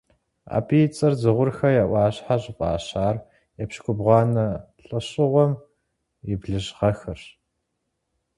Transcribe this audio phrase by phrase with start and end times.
[0.55, 3.15] Абы и цӏэр Дзыгъурхэ я ӏуащхьэ щыфӏащар
[3.61, 4.47] епщыкӏубгъуанэ
[4.85, 5.51] лӏэщӏыгъуэм
[6.31, 7.23] и блыщӏ гъэхэрщ.